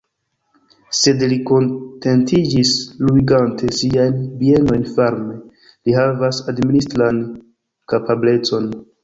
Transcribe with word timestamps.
Sed 0.99 1.19
li 1.33 1.35
kontentiĝis 1.49 2.71
luigante 3.09 3.69
siajn 3.81 4.17
bienojn 4.41 4.87
farme: 4.97 5.37
li 5.91 5.97
havas 5.99 6.41
administran 6.55 7.23
kapablecon. 7.95 8.69